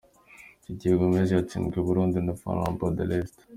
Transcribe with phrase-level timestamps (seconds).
[0.63, 3.37] Didier Gomez yatsindiwe i Burundi na Flambeau de L’Est.